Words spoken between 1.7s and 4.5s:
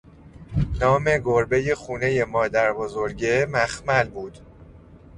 خونهٔ مادربزرگه، مخمل بود